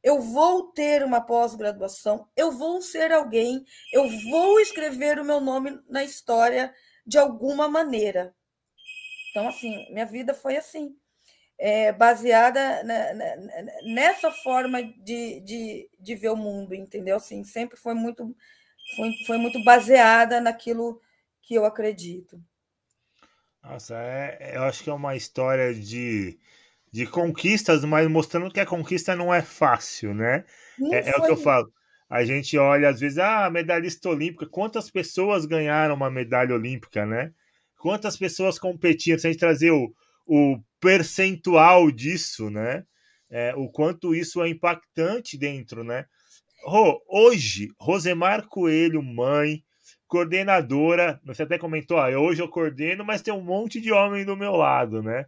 [0.06, 5.80] eu vou ter uma pós-graduação, eu vou ser alguém, eu vou escrever o meu nome
[5.88, 6.72] na história
[7.04, 8.32] de alguma maneira.
[9.28, 10.96] Então, assim, minha vida foi assim,
[11.58, 13.36] é, baseada na, na,
[13.82, 17.16] nessa forma de, de, de ver o mundo, entendeu?
[17.16, 18.32] Assim, sempre foi muito,
[18.94, 21.02] foi, foi muito baseada naquilo
[21.42, 22.40] que eu acredito.
[23.60, 26.38] Nossa, é, eu acho que é uma história de,
[26.92, 30.44] de conquistas, mas mostrando que a conquista não é fácil, né?
[30.92, 31.70] É, é, o que eu falo.
[32.08, 37.32] A gente olha, às vezes, ah, medalhista olímpica, quantas pessoas ganharam uma medalha olímpica, né?
[37.78, 39.18] Quantas pessoas competiam?
[39.18, 39.92] Se a gente trazer o,
[40.26, 42.84] o percentual disso, né?
[43.28, 46.06] É, o quanto isso é impactante dentro, né?
[46.64, 49.62] Rô, hoje, Rosemar Coelho, mãe,
[50.06, 54.36] coordenadora, você até comentou, ah, hoje eu coordeno, mas tem um monte de homem do
[54.36, 55.26] meu lado, né?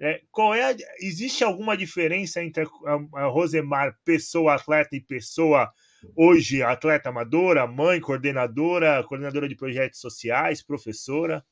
[0.00, 5.72] É, qual é a, existe alguma diferença entre a, a Rosemar, pessoa atleta e pessoa
[6.16, 11.44] hoje atleta amadora, mãe, coordenadora, coordenadora de projetos sociais, professora?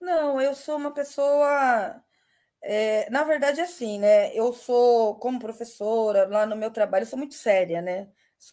[0.00, 2.02] Não, eu sou uma pessoa
[2.62, 4.34] é, na verdade, assim, né?
[4.34, 8.08] Eu sou, como professora, lá no meu trabalho, eu sou muito séria, né?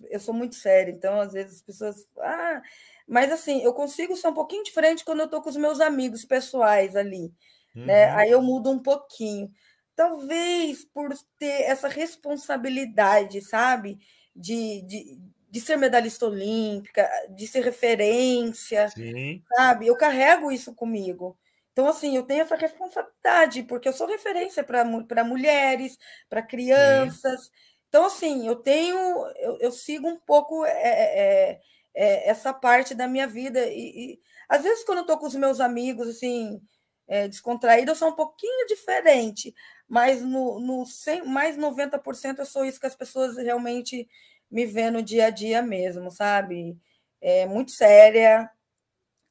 [0.10, 1.96] Eu sou muito séria, então, às vezes, as pessoas.
[2.20, 2.62] Ah,
[3.08, 6.26] mas assim, eu consigo ser um pouquinho diferente quando eu estou com os meus amigos
[6.26, 7.34] pessoais ali.
[7.76, 7.82] Né?
[7.82, 7.86] Uhum.
[7.86, 8.12] Né?
[8.12, 9.52] Aí eu mudo um pouquinho.
[9.96, 13.98] Talvez por ter essa responsabilidade, sabe?
[14.36, 19.42] De, de, de ser medalhista olímpica, de ser referência, Sim.
[19.56, 19.88] sabe?
[19.88, 21.38] Eu carrego isso comigo.
[21.72, 25.98] Então, assim, eu tenho essa responsabilidade, porque eu sou referência para mulheres,
[26.30, 27.46] para crianças.
[27.46, 27.52] Sim.
[27.90, 28.98] Então, assim, eu tenho,
[29.38, 31.62] eu, eu sigo um pouco é, é, é
[31.96, 33.66] é, essa parte da minha vida.
[33.68, 36.62] E, e, às vezes, quando eu estou com os meus amigos, assim,
[37.08, 39.54] é, descontraído, eu sou um pouquinho diferente,
[39.88, 44.08] mas no, no 100, mais 90% eu sou isso que as pessoas realmente
[44.52, 46.78] me vê no dia a dia mesmo, sabe?
[47.22, 48.50] É muito séria,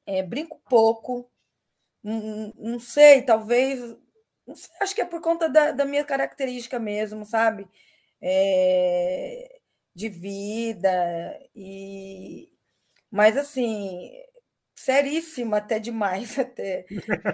[0.06, 1.30] é, brinco pouco,
[2.02, 3.80] não, não sei, talvez.
[4.46, 7.68] Não sei, acho que é por conta da, da minha característica mesmo, sabe?
[8.22, 9.58] É,
[9.94, 10.90] de vida
[11.54, 12.50] e,
[13.10, 14.12] mas assim,
[14.74, 16.84] seríssima até demais, até.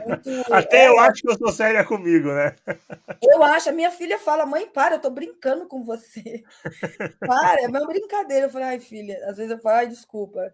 [0.06, 2.54] Muito, até é, eu acho que eu sou séria comigo, né?
[3.22, 6.42] Eu acho, a minha filha fala, mãe, para, eu tô brincando com você.
[7.20, 8.46] Para, é uma brincadeira.
[8.46, 10.52] Eu falo, ai, filha, às vezes eu falo, ai, desculpa.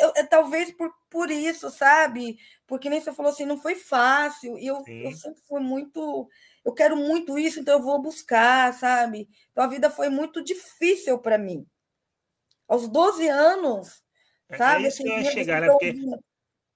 [0.00, 2.36] Eu, é, talvez por, por isso, sabe?
[2.66, 4.58] Porque nem você falou assim, não foi fácil.
[4.58, 6.28] E eu, eu sempre fui muito.
[6.64, 9.28] Eu quero muito isso, então eu vou buscar, sabe?
[9.52, 11.64] Então a vida foi muito difícil para mim.
[12.68, 14.01] Aos 12 anos,
[14.56, 14.84] Sabe?
[14.84, 15.68] É isso que eu ia chegar, né?
[15.68, 15.96] Porque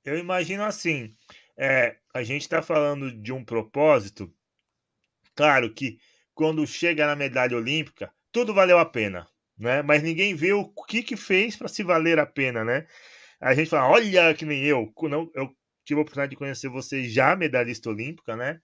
[0.05, 1.15] eu imagino assim,
[1.57, 4.33] é, a gente está falando de um propósito,
[5.35, 5.99] claro que
[6.35, 9.27] quando chega na medalha olímpica, tudo valeu a pena,
[9.59, 9.83] né?
[9.83, 12.87] Mas ninguém vê o que que fez para se valer a pena, né?
[13.41, 17.09] A gente fala, olha que nem eu, não, eu tive a oportunidade de conhecer você
[17.09, 18.61] já medalhista olímpica, né?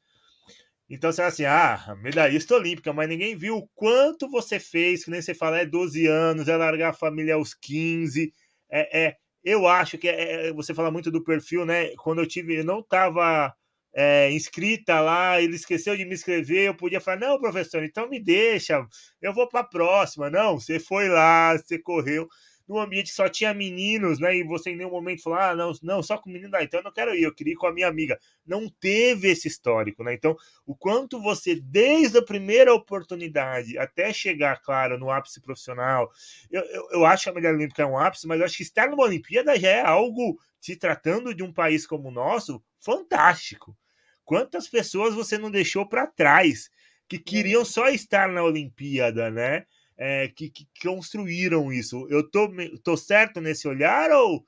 [0.89, 5.11] Então você fala assim, ah, medalhista olímpica, mas ninguém viu o quanto você fez, que
[5.11, 8.33] nem você fala, é 12 anos, é largar a família aos 15,
[8.73, 11.91] é, é eu acho que é, é, você fala muito do perfil, né?
[11.97, 13.53] Quando eu tive, eu não estava
[13.95, 18.21] é, inscrita lá, ele esqueceu de me inscrever, eu podia falar, não, professor, então me
[18.21, 18.87] deixa,
[19.21, 20.31] eu vou para a próxima.
[20.31, 22.29] Não, você foi lá, você correu
[22.69, 24.37] num ambiente que só tinha meninos, né?
[24.37, 26.85] E você em nenhum momento falou, ah, não, não, só com menino, ah, então eu
[26.85, 28.19] não quero ir, eu queria ir com a minha amiga.
[28.47, 30.15] Não teve esse histórico, né?
[30.15, 36.11] Então, o quanto você, desde a primeira oportunidade até chegar, claro, no ápice profissional,
[36.51, 38.63] eu, eu, eu acho que a medalha olímpica é um ápice, mas eu acho que
[38.63, 43.77] estar numa Olimpíada já é algo, se tratando de um país como o nosso, fantástico.
[44.25, 46.71] Quantas pessoas você não deixou para trás
[47.09, 49.67] que queriam só estar na Olimpíada, né?
[49.97, 52.07] É, que, que, construíram isso.
[52.09, 52.49] Eu tô,
[52.83, 54.45] tô certo nesse olhar ou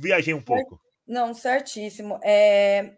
[0.00, 0.80] viajei um pouco?
[1.06, 2.18] Não, certíssimo.
[2.22, 2.96] É,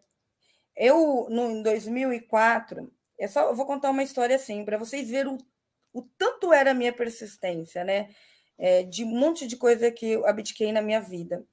[0.76, 5.32] eu, no, em 2004, é só, eu vou contar uma história assim, para vocês verem
[5.32, 5.38] o,
[5.92, 8.08] o tanto era a minha persistência, né?
[8.58, 11.46] é, de um monte de coisa que eu abdiquei na minha vida.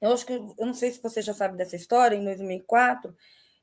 [0.00, 3.14] Eu acho que, eu não sei se você já sabe dessa história, em 2004,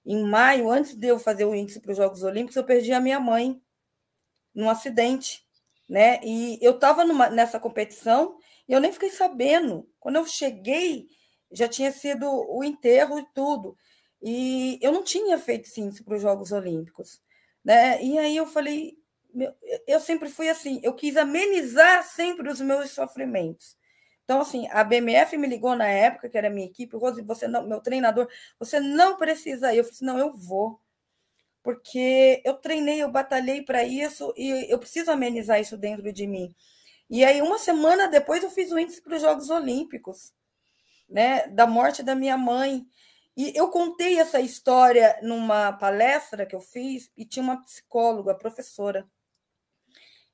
[0.05, 2.99] em maio, antes de eu fazer o índice para os Jogos Olímpicos, eu perdi a
[2.99, 3.59] minha mãe
[4.53, 5.46] num acidente,
[5.87, 6.19] né?
[6.23, 9.89] E eu estava nessa competição e eu nem fiquei sabendo.
[9.99, 11.07] Quando eu cheguei,
[11.51, 13.77] já tinha sido o enterro e tudo.
[14.21, 17.21] E eu não tinha feito índice para os Jogos Olímpicos,
[17.63, 18.01] né?
[18.03, 18.97] E aí eu falei,
[19.85, 23.77] eu sempre fui assim, eu quis amenizar sempre os meus sofrimentos.
[24.23, 27.65] Então, assim, a BMF me ligou na época, que era minha equipe, Rose, você não,
[27.65, 28.27] meu treinador,
[28.59, 29.77] você não precisa ir.
[29.77, 30.81] Eu falei assim, não, eu vou.
[31.67, 36.55] Porque eu treinei, eu batalhei para isso e eu preciso amenizar isso dentro de mim.
[37.09, 40.31] E aí, uma semana depois, eu fiz o índice para os Jogos Olímpicos,
[41.09, 41.45] né?
[41.49, 42.87] Da morte da minha mãe.
[43.35, 49.05] E eu contei essa história numa palestra que eu fiz e tinha uma psicóloga, professora.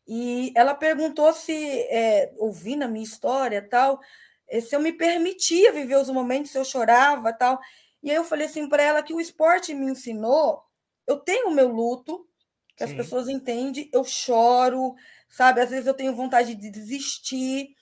[0.07, 1.55] E ela perguntou se,
[1.89, 3.99] é, ouvindo a minha história tal,
[4.47, 7.59] eh, se eu me permitia viver os momentos, se eu chorava tal.
[8.03, 10.63] E aí eu falei assim para ela que o esporte me ensinou.
[11.07, 12.27] Eu tenho o meu luto,
[12.75, 12.91] que Sim.
[12.91, 14.95] as pessoas entendem, eu choro,
[15.29, 15.61] sabe?
[15.61, 17.75] Às vezes eu tenho vontade de desistir,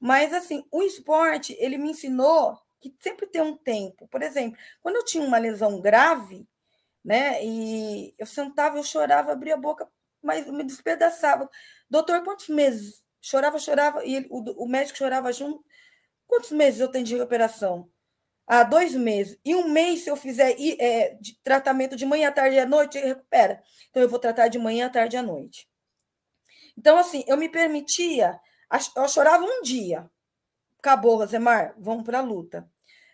[0.00, 4.06] mas assim, o esporte, ele me ensinou que sempre tem um tempo.
[4.08, 6.46] Por exemplo, quando eu tinha uma lesão grave,
[7.04, 9.88] né, e eu sentava, eu chorava, abria a boca
[10.22, 11.48] mas me despedaçava.
[11.88, 13.02] Doutor, quantos meses?
[13.20, 15.64] Chorava, chorava, e ele, o, o, médico chorava junto.
[16.26, 17.90] Quantos meses eu tenho de recuperação?
[18.50, 19.38] Ah, dois meses.
[19.44, 22.98] E um mês, se eu fizer é, de tratamento de manhã, tarde e à noite,
[22.98, 23.62] recupera.
[23.90, 25.68] Então, eu vou tratar de manhã, tarde e à noite.
[26.76, 28.40] Então, assim, eu me permitia.
[28.96, 30.10] Eu chorava um dia.
[30.78, 32.66] Acabou, Rosemar, vamos para a luta.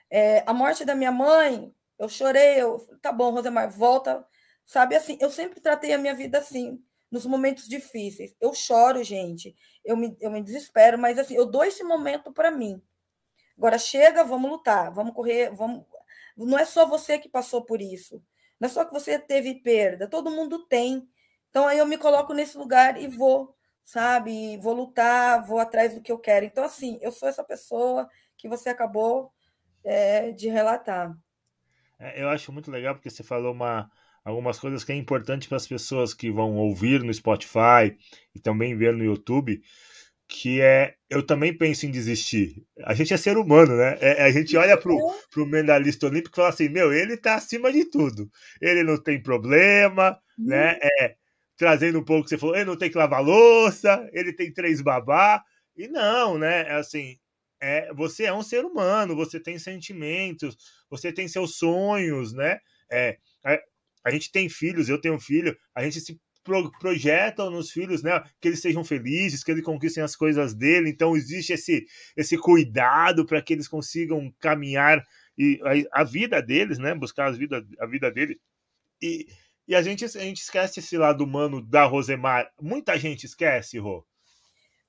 [0.09, 2.61] É, a morte da minha mãe, eu chorei.
[2.63, 4.25] Eu, tá bom, Rosemar, volta.
[4.65, 8.35] Sabe assim, eu sempre tratei a minha vida assim nos momentos difíceis.
[8.41, 12.51] Eu choro, gente, eu me, eu me desespero, mas assim, eu dou esse momento para
[12.53, 12.81] mim.
[13.57, 15.85] Agora chega, vamos lutar, vamos correr, vamos.
[16.37, 18.23] Não é só você que passou por isso.
[18.61, 21.09] Não é só que você teve perda, todo mundo tem.
[21.51, 24.57] Então aí eu me coloco nesse lugar e vou, sabe?
[24.59, 26.45] Vou lutar, vou atrás do que eu quero.
[26.45, 29.33] Então, assim, eu sou essa pessoa que você acabou
[29.85, 31.17] é, de relatar.
[31.99, 33.91] É, eu acho muito legal porque você falou uma,
[34.25, 37.97] algumas coisas que é importante para as pessoas que vão ouvir no Spotify
[38.35, 39.63] e também ver no YouTube,
[40.29, 42.65] que é eu também penso em desistir.
[42.85, 43.97] A gente é ser humano, né?
[44.01, 44.97] É, a gente olha pro,
[45.31, 48.29] pro medalhista olímpico e fala assim, meu, ele tá acima de tudo.
[48.61, 50.47] Ele não tem problema, uhum.
[50.47, 50.79] né?
[50.83, 51.15] É,
[51.57, 54.81] trazendo um pouco que você falou, ele não tem que lavar louça, ele tem três
[54.81, 55.43] babá.
[55.77, 56.63] E não, né?
[56.63, 57.17] É assim,
[57.61, 60.57] é, você é um ser humano, você tem sentimentos,
[60.91, 62.59] você tem seus sonhos, né?
[62.91, 63.19] É,
[64.05, 68.03] a gente tem filhos, eu tenho um filho, a gente se pro, projetam nos filhos,
[68.03, 68.23] né?
[68.41, 70.91] Que eles sejam felizes, que eles conquistem as coisas dele.
[70.91, 75.03] Então existe esse, esse cuidado para que eles consigam caminhar
[75.37, 75.59] e
[75.93, 76.95] a, a, vida deles, né?
[76.95, 78.39] Buscar as vida, a vida dele.
[79.03, 79.27] E,
[79.67, 82.49] e a gente, a gente esquece esse lado humano da Rosemar.
[82.61, 84.07] Muita gente esquece, Rô.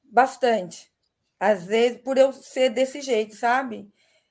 [0.03, 0.91] Bastante.
[1.39, 3.89] Às vezes, por eu ser desse jeito, sabe?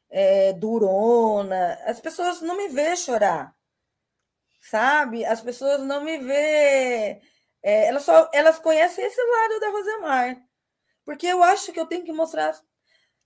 [0.08, 1.78] É, durona.
[1.86, 3.54] As pessoas não me vê chorar
[4.70, 5.24] sabe?
[5.24, 7.20] As pessoas não me vê,
[7.62, 10.42] é, elas só elas conhecem esse lado da Rosemar,
[11.04, 12.54] porque eu acho que eu tenho que mostrar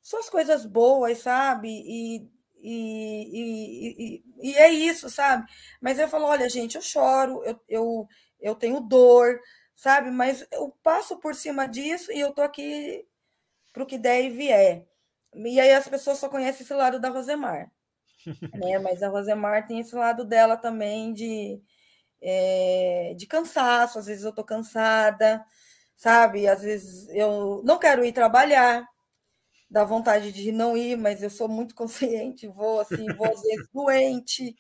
[0.03, 1.69] só as coisas boas, sabe?
[1.71, 2.31] E,
[2.63, 5.47] e, e, e, é isso, sabe?
[5.81, 8.09] Mas eu falo, olha, gente, eu choro, eu, eu,
[8.41, 9.41] eu tenho dor,
[9.75, 10.11] sabe?
[10.11, 13.07] Mas eu passo por cima disso e eu tô aqui
[13.73, 14.87] para o que der e vier.
[15.35, 17.71] E aí as pessoas só conhecem esse lado da Rosemar
[18.55, 18.79] né?
[18.79, 21.61] Mas a Rosemar tem esse lado dela também de,
[22.21, 25.45] é, de cansaço, às vezes eu tô cansada,
[25.97, 26.49] sabe?
[26.49, 28.87] Às vezes eu não quero ir trabalhar,
[29.71, 33.69] dá vontade de não ir, mas eu sou muito consciente, vou assim, vou às vezes
[33.73, 34.57] doente,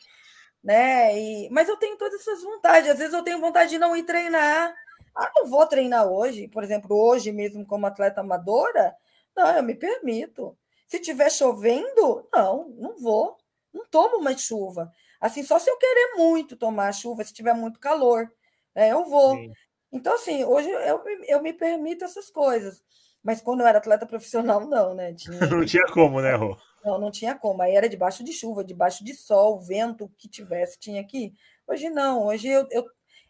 [0.63, 1.19] né?
[1.19, 4.05] E, mas eu tenho todas essas vontades, às vezes eu tenho vontade de não ir
[4.05, 4.75] treinar.
[5.17, 8.95] Ah, não vou treinar hoje, por exemplo, hoje mesmo como atleta amadora,
[9.37, 10.57] não, eu me permito.
[10.87, 13.37] Se tiver chovendo, não, não vou
[13.79, 14.93] não tomo mais chuva.
[15.20, 18.31] Assim, só se eu querer muito tomar chuva, se tiver muito calor,
[18.74, 19.37] é, eu vou.
[19.37, 19.53] Sim.
[19.93, 22.83] Então, assim, hoje eu, eu me permito essas coisas.
[23.22, 25.14] Mas quando eu era atleta profissional, não, né?
[25.14, 25.41] Tinha...
[25.47, 26.57] não tinha como, né, Rô?
[26.85, 27.62] Não, não tinha como.
[27.62, 31.33] Aí era debaixo de chuva, debaixo de sol, vento, o que tivesse, tinha aqui.
[31.66, 32.87] Hoje não, hoje eu, eu,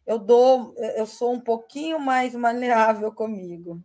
[0.07, 3.82] eu dou, eu sou um pouquinho mais maleável comigo.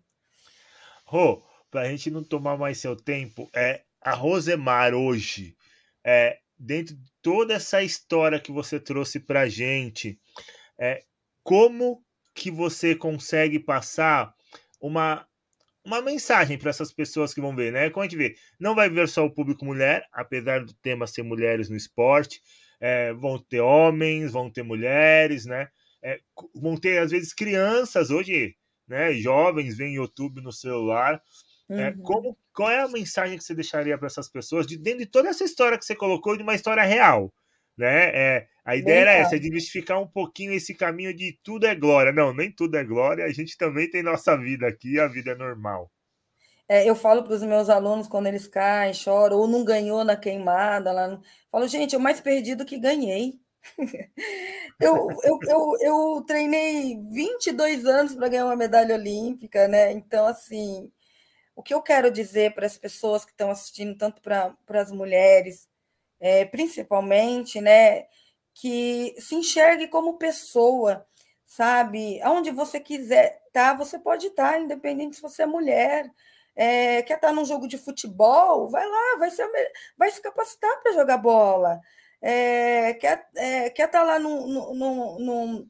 [1.05, 1.41] Rô,
[1.71, 5.55] para a gente não tomar mais seu tempo, é a Rosemar hoje,
[6.03, 10.19] é, dentro de toda essa história que você trouxe para gente,
[10.79, 11.03] é,
[11.43, 14.33] como que você consegue passar
[14.79, 15.27] uma
[15.85, 17.89] uma mensagem para essas pessoas que vão ver, né?
[17.89, 21.23] Como a gente vê, não vai ver só o público mulher, apesar do tema ser
[21.23, 22.41] mulheres no esporte,
[22.79, 25.67] é, vão ter homens, vão ter mulheres, né?
[26.01, 26.19] É,
[26.55, 28.55] vão ter, às vezes, crianças hoje,
[28.87, 29.13] né?
[29.13, 31.21] Jovens veem YouTube no celular.
[31.69, 31.79] É, uhum.
[31.79, 35.05] É, como, qual é a mensagem que você deixaria para essas pessoas de dentro de
[35.07, 37.33] toda essa história que você colocou de uma história real?
[37.77, 38.09] Né?
[38.13, 41.75] É, a ideia Bem, era essa, de desmistificar um pouquinho esse caminho de tudo é
[41.75, 42.11] glória.
[42.11, 45.35] Não, nem tudo é glória, a gente também tem nossa vida aqui, a vida é
[45.35, 45.91] normal.
[46.67, 50.15] É, eu falo para os meus alunos quando eles caem, choram, ou não ganhou na
[50.15, 50.91] queimada.
[50.91, 51.19] Lá.
[51.51, 53.33] Falo, gente, eu mais perdido que ganhei.
[54.79, 59.91] eu, eu, eu, eu treinei 22 anos para ganhar uma medalha olímpica, né?
[59.91, 60.91] Então, assim,
[61.55, 65.67] o que eu quero dizer para as pessoas que estão assistindo, tanto para as mulheres,
[66.19, 68.05] é, principalmente, né?
[68.53, 71.05] Que se enxergue como pessoa,
[71.45, 72.21] sabe?
[72.21, 76.11] Aonde você quiser estar, tá, você pode estar, tá, independente se você é mulher
[76.55, 79.47] é, quer estar num jogo de futebol, vai lá, vai, ser,
[79.97, 81.79] vai se capacitar para jogar bola.
[82.21, 85.69] É, quer, é, quer estar lá num, num, num,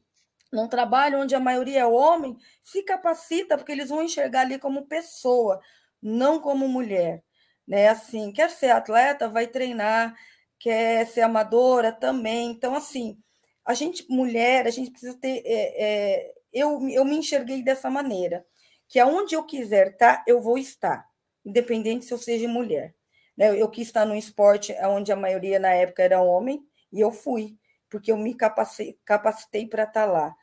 [0.54, 4.86] num trabalho onde a maioria é homem, se capacita, porque eles vão enxergar ali como
[4.86, 5.60] pessoa,
[6.00, 7.22] não como mulher.
[7.66, 7.88] Né?
[7.88, 10.14] Assim, quer ser atleta, vai treinar,
[10.58, 12.50] quer ser amadora também.
[12.50, 13.18] Então, assim,
[13.64, 15.42] a gente, mulher, a gente precisa ter.
[15.44, 18.46] É, é, eu, eu me enxerguei dessa maneira
[18.88, 21.04] que aonde eu quiser estar, tá, eu vou estar,
[21.44, 22.94] independente se eu seja mulher.
[23.36, 23.60] Né?
[23.60, 27.56] Eu quis estar no esporte onde a maioria na época era homem, e eu fui,
[27.90, 30.34] porque eu me capacitei, capacitei para estar lá,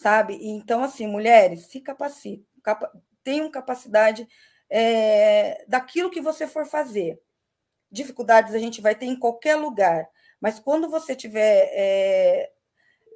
[0.00, 0.38] sabe?
[0.40, 2.90] Então, assim, mulheres, se capacitem, capa,
[3.22, 4.26] tenham capacidade
[4.70, 7.20] é, daquilo que você for fazer.
[7.90, 10.08] Dificuldades a gente vai ter em qualquer lugar,
[10.40, 12.50] mas quando você tiver é,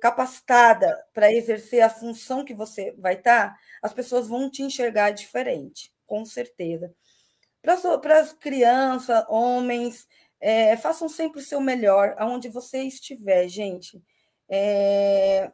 [0.01, 5.11] capacitada para exercer a função que você vai estar, tá, as pessoas vão te enxergar
[5.13, 6.95] diferente, com certeza.
[7.63, 10.07] Para as crianças, homens,
[10.39, 14.03] é, façam sempre o seu melhor aonde você estiver, gente.
[14.51, 15.51] É,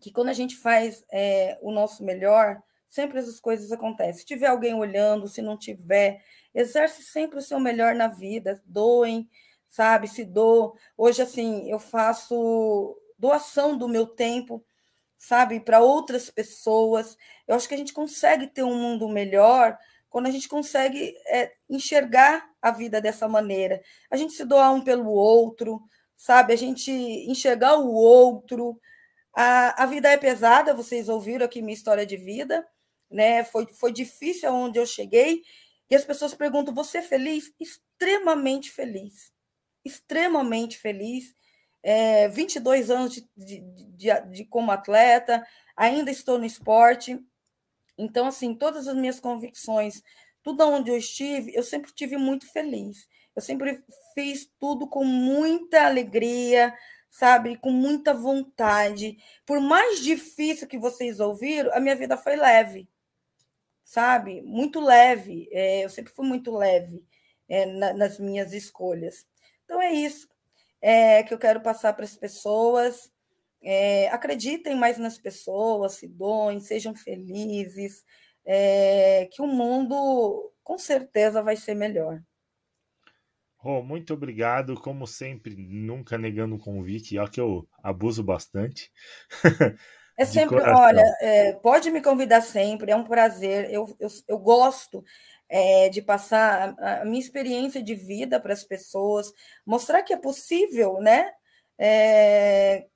[0.00, 4.14] que quando a gente faz é, o nosso melhor, sempre essas coisas acontecem.
[4.14, 6.22] Se tiver alguém olhando, se não tiver,
[6.54, 9.28] exerce sempre o seu melhor na vida, doem,
[9.68, 10.08] sabe?
[10.08, 10.76] Se dou.
[10.96, 14.64] Hoje, assim, eu faço doação do meu tempo,
[15.16, 17.16] sabe, para outras pessoas.
[17.46, 19.78] Eu acho que a gente consegue ter um mundo melhor
[20.08, 23.80] quando a gente consegue é, enxergar a vida dessa maneira.
[24.10, 25.80] A gente se doar um pelo outro,
[26.16, 26.52] sabe?
[26.52, 28.80] A gente enxergar o outro.
[29.42, 32.66] A, a vida é pesada, vocês ouviram aqui minha história de vida,
[33.10, 33.42] né?
[33.42, 35.42] Foi, foi difícil aonde eu cheguei.
[35.88, 37.50] E as pessoas perguntam: você é feliz?
[37.58, 39.32] Extremamente feliz.
[39.82, 41.34] Extremamente feliz
[41.82, 43.60] é, 22 anos de, de,
[43.96, 45.42] de, de, como atleta,
[45.74, 47.18] ainda estou no esporte.
[47.96, 50.02] Então, assim, todas as minhas convicções,
[50.42, 53.08] tudo onde eu estive, eu sempre estive muito feliz.
[53.34, 53.82] Eu sempre
[54.14, 56.74] fiz tudo com muita alegria,
[57.10, 59.18] sabe, com muita vontade.
[59.44, 62.88] Por mais difícil que vocês ouviram, a minha vida foi leve,
[63.84, 65.48] sabe, muito leve.
[65.52, 67.04] É, eu sempre fui muito leve
[67.48, 69.26] é, na, nas minhas escolhas.
[69.64, 70.28] Então é isso
[70.80, 73.10] é, que eu quero passar para as pessoas.
[73.62, 78.02] É, acreditem mais nas pessoas, se doem, sejam felizes,
[78.44, 82.22] é, que o mundo com certeza vai ser melhor.
[83.62, 88.90] Oh, muito obrigado, como sempre, nunca negando o convite, ó que eu abuso bastante.
[90.16, 95.02] É sempre, olha, é, pode me convidar sempre, é um prazer, eu, eu, eu gosto
[95.48, 99.32] é, de passar a, a, minha experiência de vida para as pessoas,
[99.64, 101.32] mostrar que é possível, né?
[101.78, 102.86] É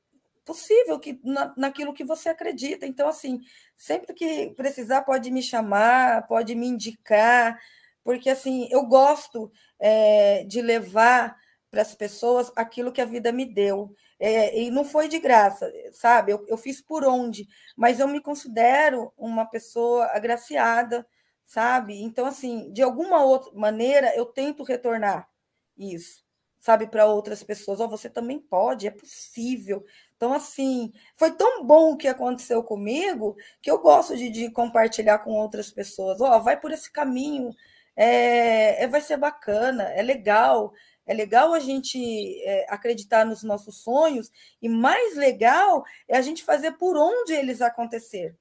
[0.45, 2.87] possível que na, naquilo que você acredita.
[2.87, 3.41] Então, assim,
[3.77, 7.59] sempre que precisar, pode me chamar, pode me indicar,
[8.05, 9.51] porque assim, eu gosto
[9.81, 11.37] é, de levar
[11.71, 13.95] para as pessoas aquilo que a vida me deu.
[14.21, 16.33] É, e não foi de graça, sabe?
[16.33, 21.05] Eu, eu fiz por onde, mas eu me considero uma pessoa agraciada
[21.45, 22.03] sabe?
[22.03, 25.29] Então, assim, de alguma outra maneira, eu tento retornar
[25.77, 26.25] isso,
[26.61, 27.81] sabe, para outras pessoas.
[27.81, 29.85] Oh, você também pode, é possível.
[30.17, 35.19] Então, assim, foi tão bom o que aconteceu comigo que eu gosto de, de compartilhar
[35.19, 36.21] com outras pessoas.
[36.21, 37.51] Ó, oh, vai por esse caminho,
[37.97, 40.73] é, é, vai ser bacana, é legal.
[41.07, 41.99] É legal a gente
[42.45, 44.31] é, acreditar nos nossos sonhos
[44.61, 48.35] e mais legal é a gente fazer por onde eles acontecer.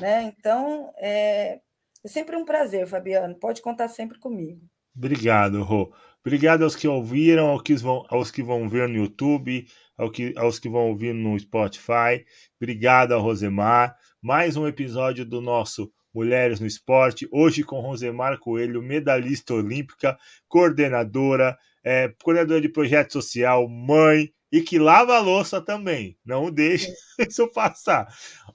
[0.00, 0.22] Né?
[0.22, 1.60] Então, é,
[2.04, 3.34] é sempre um prazer, Fabiano.
[3.34, 4.60] Pode contar sempre comigo.
[4.96, 5.92] Obrigado, Rô.
[6.24, 9.66] Obrigado aos que ouviram, aos que vão, aos que vão ver no YouTube,
[9.98, 12.24] aos que, aos que vão ouvir no Spotify.
[12.60, 13.96] Obrigado Rosemar.
[14.20, 21.56] mais um episódio do nosso Mulheres no Esporte, hoje com Rosemar Coelho, medalhista olímpica, coordenadora,
[21.82, 26.18] é, coordenadora de projeto social, mãe e que lava a louça também.
[26.24, 26.92] Não deixe
[27.28, 28.06] isso passar.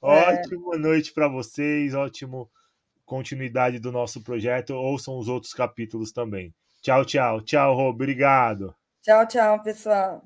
[0.03, 0.07] É.
[0.07, 2.49] Ótima noite para vocês, ótimo
[3.05, 4.75] continuidade do nosso projeto.
[4.75, 6.53] Ouçam os outros capítulos também.
[6.81, 7.41] Tchau, tchau.
[7.41, 7.89] Tchau, Rô.
[7.89, 8.75] Obrigado.
[9.01, 10.23] Tchau, tchau, pessoal.